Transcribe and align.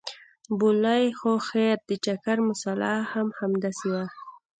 بولې 0.59 1.03
خو 1.19 1.31
خير 1.47 1.77
ان 1.81 1.87
د 1.89 1.91
چکر 2.05 2.37
مساله 2.49 2.93
هم 3.11 3.27
همداسې 3.39 3.87
وه. 3.93 4.05